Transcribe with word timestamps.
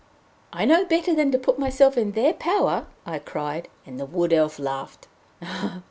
"I 0.51 0.65
know 0.65 0.83
better 0.83 1.13
than 1.13 1.31
to 1.31 1.37
put 1.37 1.59
myself 1.59 1.95
in 1.95 2.13
their 2.13 2.33
power," 2.33 2.87
I 3.05 3.19
cried, 3.19 3.67
and 3.85 3.99
the 3.99 4.07
Wood 4.07 4.33
Elf 4.33 4.57
laughed. 4.57 5.07